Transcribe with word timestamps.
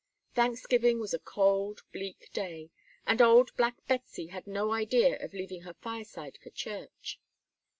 Thanksgiving 0.33 0.99
was 0.99 1.13
a 1.13 1.19
cold, 1.19 1.83
bleak 1.93 2.31
day, 2.33 2.71
and 3.05 3.21
old 3.21 3.55
black 3.55 3.75
Betsey 3.85 4.31
had 4.33 4.47
no 4.47 4.71
idea 4.73 5.19
of 5.23 5.31
leaving 5.35 5.61
her 5.61 5.75
fireside 5.75 6.39
for 6.41 6.49
church. 6.49 7.19